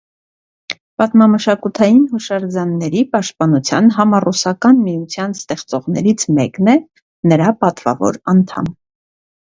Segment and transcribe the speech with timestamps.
[1.01, 6.79] Պատմամշակութային հուշարձանների պաշտպանության համառուսական միության ստեղծողներից մեկն է,
[7.33, 8.79] նրա պատվավոր անդամ։